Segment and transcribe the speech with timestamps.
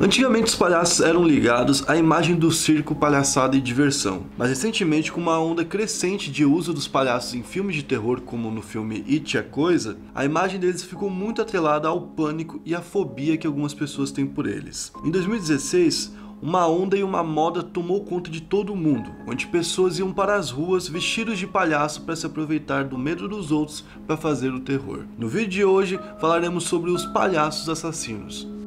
[0.00, 5.20] Antigamente os palhaços eram ligados à imagem do circo, palhaçada e diversão, mas recentemente com
[5.20, 9.36] uma onda crescente de uso dos palhaços em filmes de terror como no filme It
[9.36, 13.74] a Coisa, a imagem deles ficou muito atrelada ao pânico e à fobia que algumas
[13.74, 14.92] pessoas têm por eles.
[15.04, 20.12] Em 2016, uma onda e uma moda tomou conta de todo mundo, onde pessoas iam
[20.12, 24.50] para as ruas vestidos de palhaço para se aproveitar do medo dos outros para fazer
[24.54, 25.06] o terror.
[25.18, 28.57] No vídeo de hoje falaremos sobre os palhaços assassinos.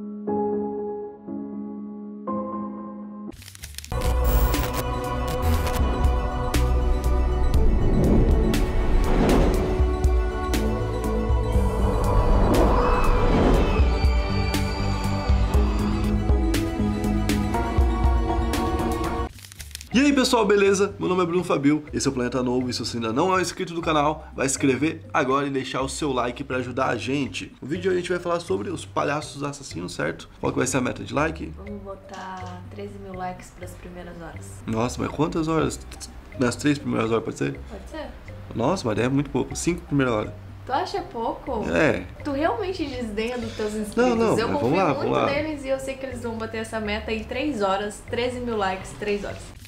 [19.93, 20.95] E aí pessoal, beleza?
[20.97, 23.37] Meu nome é Bruno Fabio, esse é o Planeta Novo e se você ainda não
[23.37, 26.87] é inscrito do canal, vai se inscrever agora e deixar o seu like para ajudar
[26.87, 27.53] a gente.
[27.61, 30.29] No vídeo a gente vai falar sobre os palhaços assassinos, certo?
[30.39, 31.51] Qual que vai ser a meta de like?
[31.57, 34.63] Vamos botar 13 mil likes para as primeiras horas.
[34.65, 35.77] Nossa, mas quantas horas?
[36.39, 37.59] Nas três primeiras horas pode ser?
[37.69, 38.07] Pode ser?
[38.55, 40.33] Nossa, mas é muito pouco, cinco primeiras horas.
[40.65, 41.65] Tu acha pouco?
[41.69, 42.05] É.
[42.23, 43.97] Tu realmente desdenha dos teus inscritos?
[43.97, 46.59] Não, não, eu confio vamos lá, muito neles e eu sei que eles vão bater
[46.59, 49.60] essa meta em 3 horas, 13 mil likes, 3 horas.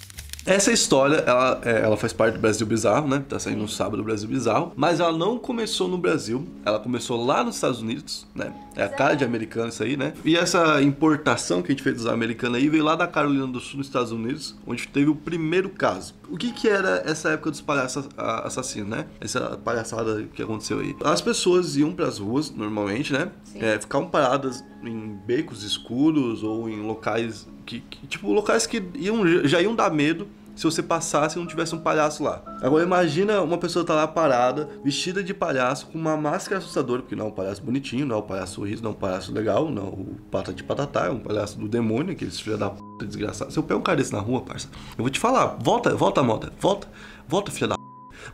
[0.46, 3.24] Essa história, ela, é, ela faz parte do Brasil Bizarro, né?
[3.30, 4.74] Tá saindo no sábado do Brasil Bizarro.
[4.76, 6.46] Mas ela não começou no Brasil.
[6.66, 8.54] Ela começou lá nos Estados Unidos, né?
[8.76, 10.14] É a cara de americano isso aí, né?
[10.26, 13.60] E essa importação que a gente fez dos americanos aí veio lá da Carolina do
[13.62, 16.14] Sul, nos Estados Unidos, onde teve o primeiro caso.
[16.30, 19.06] O que que era essa época dos palhaços assassinos, né?
[19.22, 20.94] Essa palhaçada que aconteceu aí.
[21.06, 23.32] As pessoas iam pras ruas, normalmente, né?
[23.56, 29.26] É, ficavam paradas em becos escuros ou em locais que, que- tipo locais que iam,
[29.46, 32.44] já iam dar medo se você passasse e não tivesse um palhaço lá.
[32.62, 37.16] Agora imagina uma pessoa tá lá parada, vestida de palhaço, com uma máscara assustadora, porque
[37.16, 39.68] não é um palhaço bonitinho, não é um palhaço sorriso, não é um palhaço legal,
[39.72, 43.04] não é o pata de patatá, é um palhaço do demônio, aqueles filha da puta
[43.06, 43.52] desgraçado.
[43.52, 46.22] Se eu pego um cara desse na rua, parça, eu vou te falar, volta, volta
[46.22, 46.88] moda, volta,
[47.28, 47.82] volta filha da p.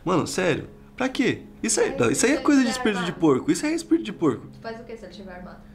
[0.04, 1.44] Mano, sério, pra quê?
[1.62, 4.04] Isso aí, não, isso aí é coisa de espírito de porco, isso aí é espírito
[4.04, 4.46] de porco.
[4.52, 5.69] Tu faz o que se ele estiver armado?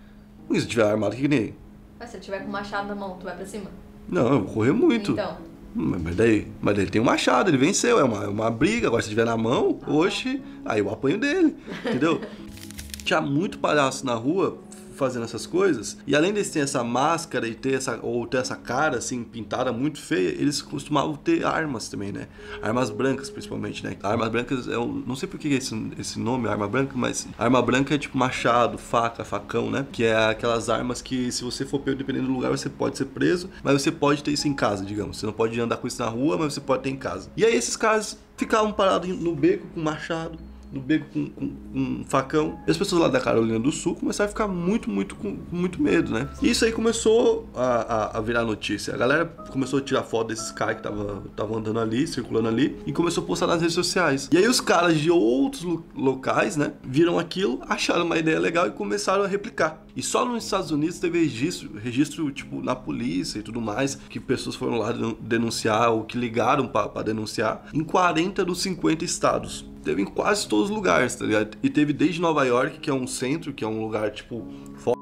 [0.49, 1.53] E se tiver armado, que nem.
[1.99, 3.69] Mas se ele tiver com o machado na mão, tu vai pra cima?
[4.07, 5.11] Não, eu vou correr muito.
[5.13, 5.37] Então,
[5.73, 8.51] Mas mas daí, mas daí ele tem um machado, ele venceu, é uma, é uma
[8.51, 8.87] briga.
[8.87, 12.21] Agora, se tiver na mão, oxe, aí eu apanho dele, entendeu?
[13.03, 14.57] Tinha muito palhaço na rua
[14.95, 18.55] fazendo essas coisas, e além deles terem essa máscara e ter essa, ou ter essa
[18.55, 22.27] cara assim pintada muito feia, eles costumavam ter armas também, né?
[22.61, 23.97] Armas brancas, principalmente, né?
[24.01, 27.95] Armas brancas, eu não sei por que esse, esse nome, arma branca, mas arma branca
[27.95, 29.85] é tipo machado, faca, facão, né?
[29.91, 33.05] Que é aquelas armas que, se você for pego dependendo do lugar, você pode ser
[33.05, 35.17] preso, mas você pode ter isso em casa, digamos.
[35.17, 37.29] Você não pode andar com isso na rua, mas você pode ter em casa.
[37.35, 40.37] E aí esses caras ficavam parados no beco com machado,
[40.71, 42.59] no beco com, com- com um facão.
[42.67, 45.81] E as pessoas lá da Carolina do Sul começaram a ficar muito, muito com muito
[45.81, 46.27] medo, né?
[46.41, 48.93] E isso aí começou a, a- a virar notícia.
[48.93, 50.87] A galera começou a tirar foto desses caras que
[51.29, 54.29] estavam andando ali, circulando ali, e começou a postar nas redes sociais.
[54.31, 58.67] E aí os caras de outros lo- locais, né, viram aquilo, acharam uma ideia legal
[58.67, 59.83] e começaram a replicar.
[59.95, 64.19] E só nos Estados Unidos teve registro, registro tipo, na polícia e tudo mais, que
[64.19, 69.65] pessoas foram lá denun- denunciar ou que ligaram para denunciar, em 40 dos 50 estados
[69.85, 71.57] teve em quase todos os lugares, tá ligado?
[71.63, 74.95] E teve desde Nova York, que é um centro, que é um lugar, tipo, foda,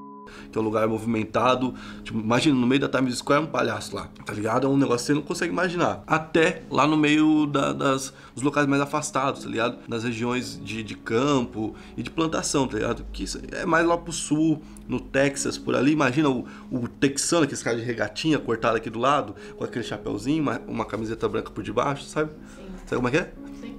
[0.51, 1.73] que é um lugar movimentado.
[2.03, 4.67] Tipo, imagina, no meio da Times Square um palhaço lá, tá ligado?
[4.67, 6.03] É um negócio que você não consegue imaginar.
[6.05, 9.77] Até lá no meio da- das, dos locais mais afastados, tá ligado?
[9.87, 13.05] Nas regiões de, de campo e de plantação, tá ligado?
[13.13, 15.93] Que é mais lá pro sul, no Texas, por ali.
[15.93, 20.43] Imagina o, o texano, aquele cara de regatinha cortado aqui do lado, com aquele chapéuzinho,
[20.43, 22.31] uma, uma camiseta branca por debaixo, sabe?
[22.31, 22.61] sim.
[22.85, 23.33] Sabe como é que é?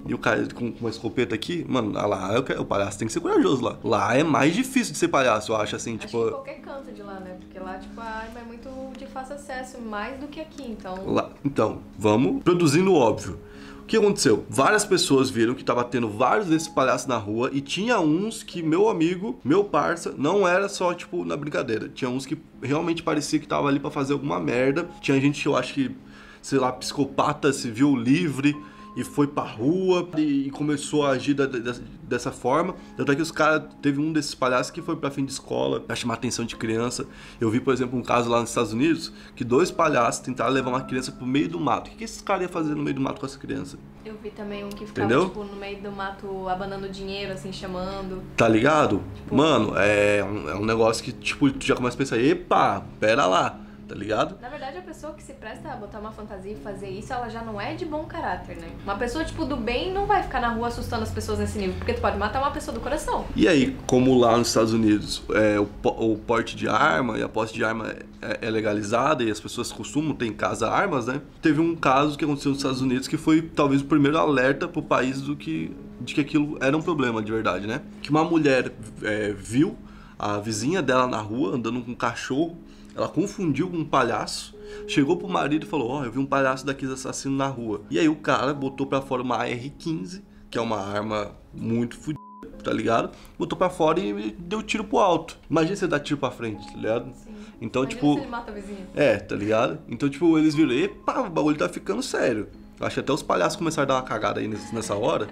[0.06, 2.98] E o cara com com uma escopeta aqui, mano, ah lá, eu quero- o palhaço
[2.98, 3.78] tem que ser corajoso lá.
[3.82, 6.26] Lá é mais difícil de ser palhaço, eu acho, assim, Acho tipo.
[6.26, 7.36] em qualquer canto de lá, né?
[7.40, 10.94] Porque lá, tipo, a arma é muito de fácil acesso, mais do que aqui, então...
[11.06, 13.38] Lá, então, vamos produzindo o óbvio.
[13.80, 14.46] O que aconteceu?
[14.48, 18.62] Várias pessoas viram que tava tendo vários desses palhaços na rua e tinha uns que
[18.62, 21.90] meu amigo, meu parça, não era só tipo na brincadeira.
[21.90, 24.88] Tinha uns que realmente parecia que tava ali pra fazer alguma merda.
[25.02, 25.94] Tinha gente que eu acho que,
[26.40, 28.56] sei lá, psicopata se viu livre
[28.96, 32.74] e foi pra rua e, começou a agir da- da- dessa forma.
[32.96, 35.80] Tanto é que os caras, teve um desses palhaços que foi pra fim de escola,
[35.80, 37.06] pra chamar a atenção de criança.
[37.40, 40.70] Eu vi, por exemplo, um caso lá nos Estados Unidos que dois palhaços tentaram levar
[40.70, 41.88] uma criança pro meio do mato.
[41.88, 43.78] O que, que esses caras iam fazer no meio do mato com essa criança?
[44.04, 45.28] Eu vi também um que ficava, Entendeu?
[45.28, 48.22] tipo, no meio do mato, abanando dinheiro, assim, chamando.
[48.36, 49.02] Tá ligado?
[49.32, 53.24] Mano, é um, é um negócio que, tipo, tu já começa a pensar, epa, pera
[53.26, 53.60] lá.
[53.86, 54.36] Tá ligado?
[54.40, 57.28] Na verdade, a pessoa que se presta a botar uma fantasia e fazer isso, ela
[57.28, 58.68] já não é de bom caráter, né?
[58.82, 61.74] Uma pessoa, tipo, do bem não vai ficar na rua assustando as pessoas nesse nível,
[61.76, 63.24] porque tu pode matar uma pessoa do coração.
[63.36, 65.68] E aí, como lá nos Estados Unidos é, o,
[66.12, 69.70] o, porte de arma e a posse de arma é, é, legalizada e as pessoas
[69.70, 71.20] costumam ter em casa armas, né?
[71.42, 74.82] Teve um caso que aconteceu nos Estados Unidos que foi talvez o primeiro alerta pro
[74.82, 77.82] país do que, de que aquilo era um problema de verdade, né?
[78.02, 78.72] Que uma mulher
[79.02, 79.76] é, viu
[80.18, 82.56] a vizinha dela na rua andando com um cachorro
[82.96, 84.54] ela confundiu com um palhaço,
[84.86, 87.82] chegou pro marido e falou: Ó, oh, eu vi um palhaço daqueles assassinos na rua.
[87.90, 92.20] E aí o cara botou pra fora uma AR-15, que é uma arma muito fodida,
[92.62, 93.10] tá ligado?
[93.36, 95.36] Botou pra fora e deu tiro pro alto.
[95.50, 97.12] Imagina você dar tiro pra frente, tá ligado?
[97.14, 97.34] Sim.
[97.60, 98.14] Então, Imagina tipo.
[98.14, 98.88] Se ele mata a vizinha.
[98.94, 99.78] É, tá ligado?
[99.88, 102.48] Então, tipo, eles viram, epa, o bagulho tá ficando sério.
[102.80, 105.28] Acho que até os palhaços começaram a dar uma cagada aí nessa hora.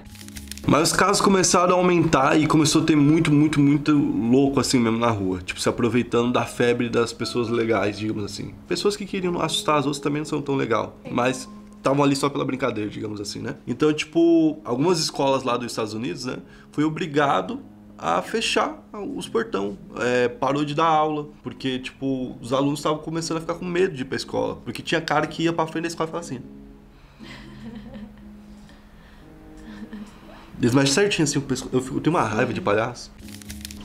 [0.66, 4.78] Mas os casos começaram a aumentar e começou a ter muito, muito, muito louco assim
[4.78, 5.40] mesmo na rua.
[5.40, 8.54] Tipo, se aproveitando da febre das pessoas legais, digamos assim.
[8.68, 10.96] Pessoas que queriam assustar as outras também não são tão legal.
[11.10, 13.56] Mas estavam ali só pela brincadeira, digamos assim, né?
[13.66, 16.36] Então, tipo, algumas escolas lá dos Estados Unidos, né,
[16.70, 17.60] foi obrigado
[17.98, 23.36] a fechar os portão, é, parou de dar aula, porque, tipo, os alunos estavam começando
[23.38, 25.82] a ficar com medo de ir pra escola, porque tinha cara que ia pra frente
[25.82, 26.40] da escola e falava assim,
[30.62, 31.42] Eles certinho assim,
[31.72, 33.10] eu, fico, eu tenho uma raiva de palhaço.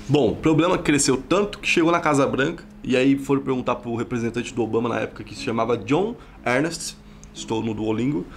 [0.07, 3.95] Bom, o problema cresceu tanto que chegou na Casa Branca e aí foram perguntar pro
[3.95, 6.15] representante do Obama na época que se chamava John
[6.45, 6.95] Ernest,
[7.33, 8.27] estou no Duolingo,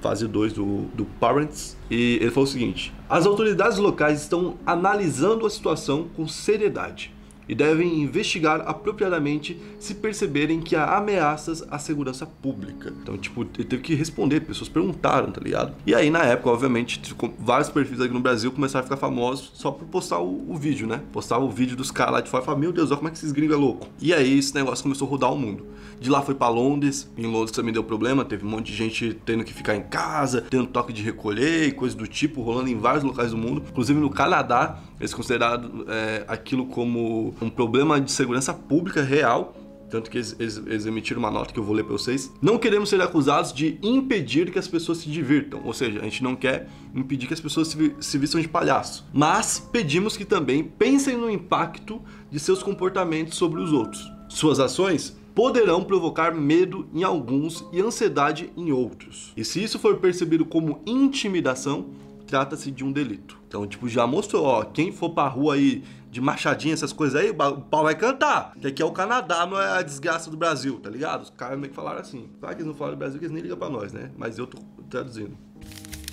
[0.00, 5.44] fase 2 do, do Parents, e ele falou o seguinte: as autoridades locais estão analisando
[5.44, 7.12] a situação com seriedade
[7.50, 12.94] e devem investigar apropriadamente se perceberem que há ameaças à segurança pública.
[13.02, 15.74] Então, tipo, ele teve que responder, pessoas perguntaram, tá ligado?
[15.84, 17.02] E aí, na época, obviamente,
[17.40, 20.86] vários perfis aqui no Brasil começaram a ficar famosos só por postar o, o vídeo,
[20.86, 21.00] né?
[21.12, 23.10] Postava o vídeo dos caras lá de fora e falava, meu Deus, olha como é
[23.10, 23.88] que esses gringos é louco.
[24.00, 25.66] E aí, esse negócio começou a rodar o mundo.
[26.00, 29.12] De lá foi para Londres, em Londres também deu problema, teve um monte de gente
[29.26, 32.78] tendo que ficar em casa, tendo toque de recolher e coisas do tipo, rolando em
[32.78, 33.64] vários locais do mundo.
[33.68, 39.54] Inclusive no Canadá, eles consideraram é, aquilo como um problema de segurança pública real
[39.90, 42.32] tanto que eles, eles, emitiram uma nota que eu vou ler para vocês.
[42.40, 46.22] Não queremos ser acusados de impedir que as pessoas se divirtam, ou seja, a gente
[46.22, 50.62] não quer impedir que as pessoas se, se vistam de palhaço, mas pedimos que também
[50.62, 52.00] pensem no impacto
[52.30, 54.08] de seus comportamentos sobre os outros.
[54.28, 59.32] Suas ações poderão provocar medo em alguns e ansiedade em outros.
[59.36, 61.90] E se isso for percebido como intimidação,
[62.26, 63.39] trata-se de um delito.
[63.50, 67.30] Então, tipo, já mostrou, ó, quem for pra rua aí de machadinha, essas coisas aí,
[67.30, 68.52] o pau vai cantar.
[68.60, 71.22] Que aqui é o Canadá, não é a desgraça do Brasil, tá ligado?
[71.22, 72.30] Os caras meio que falaram assim.
[72.38, 74.12] Claro que eles não falaram do Brasil, que eles nem ligam pra nós, né?
[74.16, 74.56] Mas eu tô
[74.88, 75.36] traduzindo.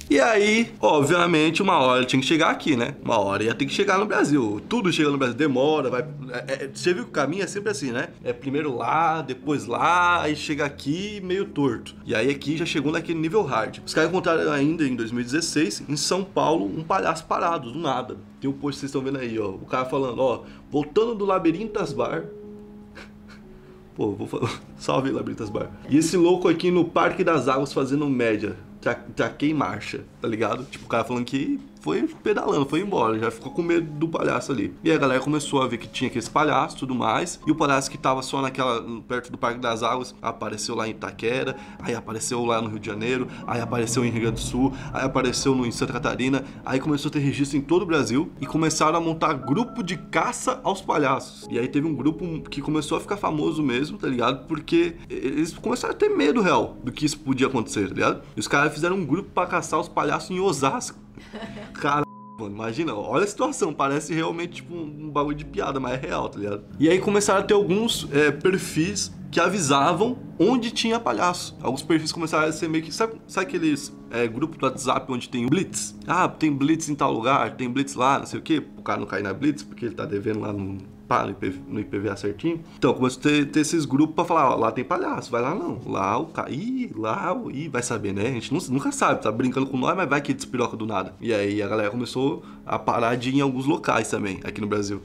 [0.10, 2.96] E aí, obviamente, uma hora tinha que chegar aqui, né?
[3.04, 4.62] Uma hora ia ter que chegar no Brasil.
[4.70, 6.08] Tudo chega no Brasil, demora, vai.
[6.30, 8.08] É, é, você viu que o caminho é sempre assim, né?
[8.24, 11.94] É primeiro lá, depois lá, aí chega aqui meio torto.
[12.06, 13.80] E aí aqui já chegou naquele nível hard.
[13.86, 18.16] Os caras encontraram ainda em 2016, em São Paulo, um palhaço parado, do nada.
[18.40, 19.50] Tem um post que vocês estão vendo aí, ó.
[19.50, 22.24] O cara falando, ó, voltando do Labirintas Bar,
[23.94, 24.52] Pô, vou falar.
[24.80, 25.70] Salve, Labirintas Bar.
[25.90, 28.56] E esse louco aqui no Parque das Águas fazendo média
[29.16, 30.64] traquei marcha, tá ligado?
[30.66, 34.52] Tipo, o cara falando que foi pedalando, foi embora, já ficou com medo do palhaço
[34.52, 34.74] ali.
[34.84, 37.40] E a galera começou a ver que tinha aquele palhaço e tudo mais.
[37.48, 40.92] E o palhaço que tava só naquela, perto do Parque das Águas, apareceu lá em
[40.92, 44.74] Itaquera, aí apareceu lá no Rio de Janeiro, aí apareceu em Rio Grande do Sul,
[44.92, 48.30] aí apareceu no, em Santa Catarina, aí começou a ter registro em todo o Brasil
[48.42, 51.48] e começaram a montar grupo de caça aos palhaços.
[51.50, 54.46] E aí teve um grupo que começou a ficar famoso mesmo, tá ligado?
[54.46, 58.24] Porque eles começaram a ter medo real do que isso podia acontecer, tá ligado?
[58.36, 61.07] E os caras fizeram um grupo para caçar os palhaços em Osasco.
[61.80, 62.04] Cara,
[62.40, 66.30] mano, imagina, olha a situação, parece realmente tipo um, bagulho de piada, mas é real,
[66.30, 66.64] tá ligado?
[66.80, 71.58] E aí começaram a ter alguns é, perfis que avisavam onde tinha palhaço.
[71.62, 72.94] Alguns perfis começaram a ser meio que.
[72.94, 75.96] Sabe, sabe aqueles é, grupos do WhatsApp onde tem blitz?
[76.08, 78.64] Ah, tem blitz em tal lugar, tem blitz lá, não sei o quê.
[78.78, 81.60] O cara não cair na blitz porque ele tá devendo lá no pá, no, IPV,
[81.68, 82.62] no IPVA certinho.
[82.78, 85.56] Então, começou a ter, ter, esses grupos pra falar, ó, lá tem palhaço, vai lá
[85.56, 85.80] não.
[85.86, 88.28] Lá o cara, ih, lá, ih, vai saber, né?
[88.28, 91.16] A gente nunca sabe, tá brincando com nós, mas vai que despiroca do nada.
[91.22, 94.68] E aí a galera começou a parar de ir em alguns locais também, aqui no
[94.68, 95.02] Brasil.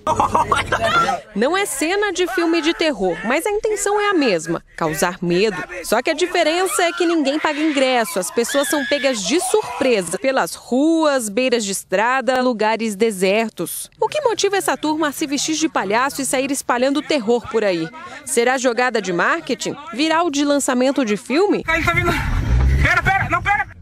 [1.35, 5.57] Não é cena de filme de terror, mas a intenção é a mesma, causar medo.
[5.85, 10.19] Só que a diferença é que ninguém paga ingresso, as pessoas são pegas de surpresa
[10.19, 13.89] pelas ruas, beiras de estrada, lugares desertos.
[14.01, 17.65] O que motiva essa turma a se vestir de palhaço e sair espalhando terror por
[17.65, 17.89] aí.
[18.25, 19.77] Será jogada de marketing?
[19.93, 21.63] Viral de lançamento de filme?
[21.63, 21.79] Tá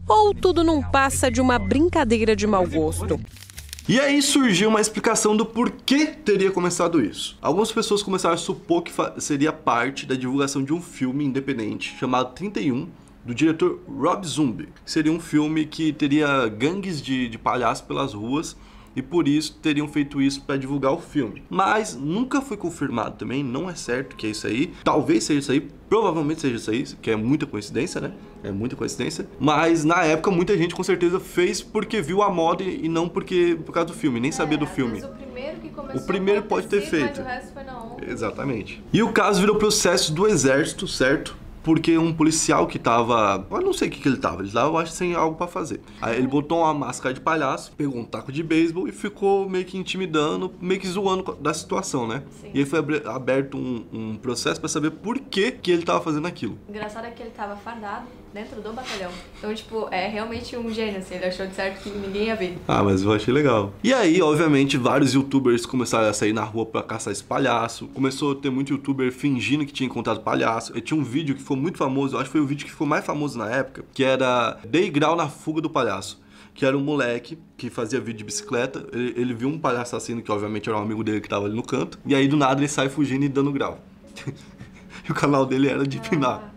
[0.07, 3.19] Ou tudo não passa de uma brincadeira de mau gosto?
[3.89, 7.37] E aí surgiu uma explicação do porquê teria começado isso.
[7.41, 12.33] Algumas pessoas começaram a supor que seria parte da divulgação de um filme independente chamado
[12.33, 12.87] 31,
[13.25, 14.69] do diretor Rob Zombie.
[14.85, 18.55] Seria um filme que teria gangues de, de palhaços pelas ruas
[18.95, 21.43] e por isso teriam feito isso para divulgar o filme.
[21.49, 24.73] Mas nunca foi confirmado também, não é certo que é isso aí.
[24.83, 28.11] Talvez seja isso aí, provavelmente seja isso aí, que é muita coincidência, né?
[28.43, 29.27] É muita coincidência.
[29.39, 33.57] Mas na época muita gente com certeza fez porque viu a moda e não porque
[33.65, 35.01] por causa do filme, nem é, sabia do filme.
[35.01, 37.19] o primeiro que começou o primeiro pode ter feito.
[37.19, 38.05] Mas o resto foi na onda.
[38.09, 38.83] Exatamente.
[38.91, 41.35] E o caso virou processo do exército, certo?
[41.63, 43.45] Porque um policial que tava.
[43.49, 45.47] Eu não sei o que, que ele tava, ele tava, eu acho, sem algo para
[45.47, 45.81] fazer.
[46.01, 49.65] Aí ele botou uma máscara de palhaço, pegou um taco de beisebol e ficou meio
[49.65, 52.23] que intimidando, meio que zoando da situação, né?
[52.41, 52.51] Sim.
[52.53, 56.27] E aí foi aberto um, um processo para saber por que, que ele tava fazendo
[56.27, 56.57] aquilo.
[56.67, 59.11] Engraçado é que ele tava fardado dentro do batalhão.
[59.37, 61.15] Então, tipo, é realmente um gênio, assim.
[61.15, 62.57] Ele achou de certo que ninguém ia ver.
[62.67, 63.73] Ah, mas eu achei legal.
[63.83, 67.87] E aí, obviamente, vários youtubers começaram a sair na rua pra caçar esse palhaço.
[67.89, 70.77] Começou a ter muito youtuber fingindo que tinha encontrado palhaço.
[70.77, 72.71] E tinha um vídeo que foi muito famoso, eu acho que foi o vídeo que
[72.71, 76.21] ficou mais famoso na época, que era Dei grau na fuga do palhaço
[76.53, 78.85] que era um moleque que fazia vídeo de bicicleta.
[78.91, 81.55] Ele, ele, viu um palhaço assassino, que obviamente era um amigo dele que tava ali
[81.55, 81.97] no canto.
[82.05, 83.79] E aí, do nada, ele sai fugindo e dando grau.
[85.07, 86.53] e o canal dele era de pinar.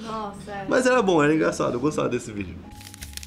[0.00, 0.50] Nossa.
[0.50, 0.66] É.
[0.68, 2.54] Mas era bom, era engraçado, eu gostava desse vídeo.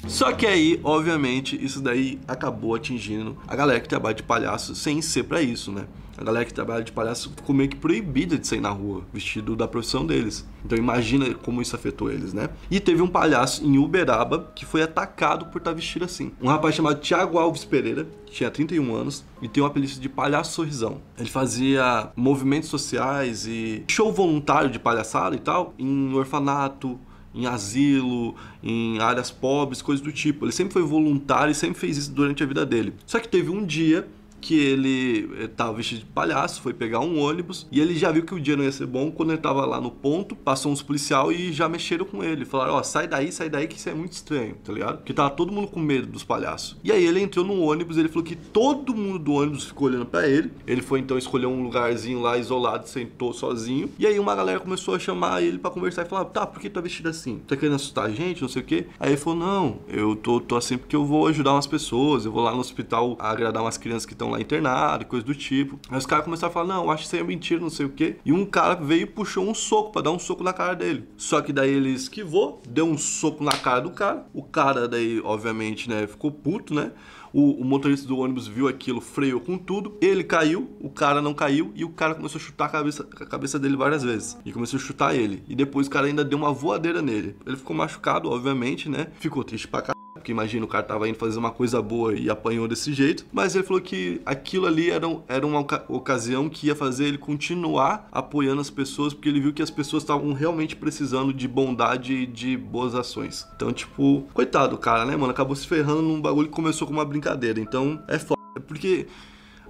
[0.06, 5.00] Só que aí, obviamente, isso daí acabou atingindo a galera que trabalha de palhaço sem
[5.00, 5.86] ser para isso, né?
[6.16, 9.56] A galera que trabalha de palhaço ficou meio que proibida de sair na rua, vestido
[9.56, 10.46] da profissão deles.
[10.64, 12.48] Então imagina como isso afetou eles, né?
[12.70, 16.32] E teve um palhaço em Uberaba que foi atacado por estar vestido assim.
[16.40, 20.08] Um rapaz chamado Tiago Alves Pereira, que tinha 31 anos, e tem uma apelido de
[20.08, 21.00] palhaço sorrisão.
[21.18, 26.98] Ele fazia movimentos sociais e show voluntário de palhaçada e tal, em orfanato,
[27.34, 30.44] em asilo, em áreas pobres, coisas do tipo.
[30.44, 32.94] Ele sempre foi voluntário e sempre fez isso durante a vida dele.
[33.04, 34.06] Só que teve um dia
[34.44, 38.24] que ele estava eh, vestido de palhaço, foi pegar um ônibus e ele já viu
[38.24, 40.82] que o dia não ia ser bom quando ele estava lá no ponto, passou uns
[40.82, 42.44] policial e já mexeram com ele.
[42.44, 44.98] Falaram, ó, oh, sai daí, sai daí que isso é muito estranho, tá ligado?
[44.98, 46.76] Porque tava todo mundo com medo dos palhaços.
[46.84, 50.04] E aí ele entrou no ônibus, ele falou que todo mundo do ônibus ficou olhando
[50.04, 50.52] para ele.
[50.66, 53.90] Ele foi então escolher um lugarzinho lá isolado, sentou sozinho.
[53.98, 56.68] E aí uma galera começou a chamar ele para conversar e falar, tá, por que
[56.68, 57.40] tá vestido assim?
[57.48, 58.86] Tá querendo assustar a gente, não sei o quê?
[59.00, 62.32] Aí ele falou, não, eu tô, tô assim porque eu vou ajudar umas pessoas, eu
[62.32, 65.78] vou lá no hospital agradar umas crianças que estão lá internado, coisa do tipo.
[65.88, 67.86] Aí os caras começaram a falar, não, acho que isso aí é mentira, não sei
[67.86, 68.16] o quê.
[68.24, 71.08] E um cara veio e puxou um soco para dar um soco na cara dele.
[71.16, 74.26] Só que daí ele esquivou, deu um soco na cara do cara.
[74.32, 76.92] O cara daí, obviamente, né, ficou puto, né?
[77.34, 79.98] O, o, motorista do ônibus viu aquilo, freou com tudo.
[80.00, 83.26] Ele caiu, o cara não caiu e o cara começou a chutar a cabeça, a
[83.26, 84.38] cabeça dele várias vezes.
[84.44, 85.42] E começou a chutar ele.
[85.48, 87.34] E depois o cara ainda deu uma voadeira nele.
[87.44, 89.08] Ele ficou machucado, obviamente, né?
[89.18, 92.30] Ficou triste pra caralho porque imagina o cara tava indo fazer uma coisa boa e
[92.30, 96.74] apanhou desse jeito, mas ele falou que aquilo ali era, era uma ocasião que ia
[96.74, 101.30] fazer ele continuar apoiando as pessoas, porque ele viu que as pessoas estavam realmente precisando
[101.30, 103.46] de bondade e de boas ações.
[103.54, 105.30] Então, tipo, coitado do cara, né, mano?
[105.30, 107.23] Acabou se ferrando num bagulho que começou com uma brincadeira.
[107.60, 108.40] Então, é foda.
[108.66, 109.06] Porque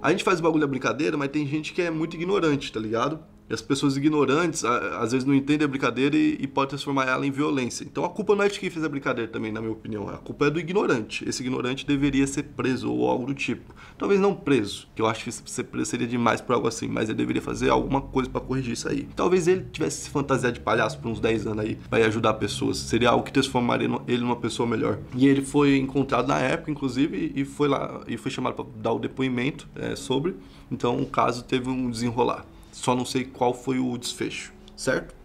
[0.01, 2.79] a gente faz o bagulho da brincadeira, mas tem gente que é muito ignorante, tá
[2.79, 3.19] ligado?
[3.49, 7.25] E as pessoas ignorantes, às vezes não entendem a brincadeira e, e pode transformar ela
[7.25, 7.83] em violência.
[7.83, 10.09] Então a culpa não é de quem fez a brincadeira também, na minha opinião.
[10.09, 11.27] A culpa é do ignorante.
[11.27, 13.73] Esse ignorante deveria ser preso ou algo do tipo.
[13.97, 17.07] Talvez não preso, que eu acho que ser preso seria demais por algo assim, mas
[17.07, 19.07] ele deveria fazer alguma coisa para corrigir isso aí.
[19.15, 22.77] Talvez ele tivesse se fantasiado de palhaço por uns 10 anos aí, para ajudar pessoas.
[22.77, 24.99] Seria algo que transformaria ele numa pessoa melhor.
[25.15, 28.91] E ele foi encontrado na época, inclusive, e foi lá e foi chamado para dar
[28.91, 30.35] o depoimento é, sobre.
[30.71, 32.45] Então o caso teve um desenrolar.
[32.75, 35.15] Só não sei qual foi o desfecho, certo?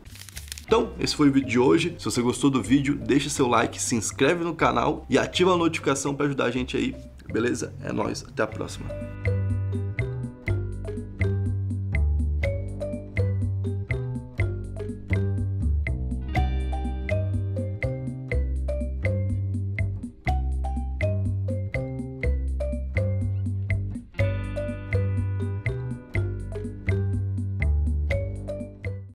[0.65, 1.97] Então, esse foi o vídeo de hoje.
[1.99, 5.57] Se você gostou do vídeo, deixa seu like, se inscreve no canal e ativa a
[5.57, 6.95] notificação para ajudar a gente aí,
[7.27, 7.75] beleza?
[7.83, 8.87] É nóis, até a próxima.